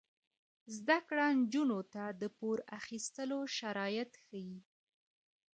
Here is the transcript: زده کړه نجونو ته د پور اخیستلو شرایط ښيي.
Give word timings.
زده 0.75 0.97
کړه 1.07 1.25
نجونو 1.39 1.79
ته 1.93 2.03
د 2.21 2.23
پور 2.37 2.57
اخیستلو 2.79 3.39
شرایط 3.57 4.11
ښيي. 4.25 4.57